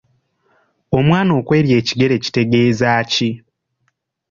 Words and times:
Omwana 0.97 1.31
okw’erya 1.39 1.75
ekigere 1.81 2.15
kitegeeza 2.23 2.89
ki? 3.11 3.29